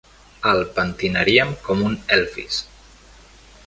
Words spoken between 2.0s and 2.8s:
Elvis.